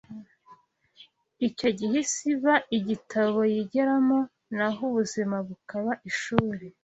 Icyo 1.47 1.69
gihe 1.77 1.95
isi 2.03 2.23
iba 2.33 2.55
igitabo 2.77 3.39
yigiramo 3.53 4.17
naho 4.57 4.81
ubuzima 4.89 5.35
bukaba 5.47 5.91
ishuri 6.09 6.65